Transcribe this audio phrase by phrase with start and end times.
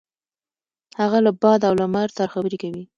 [0.99, 2.83] هغه له باد او لمر سره خبرې کوي.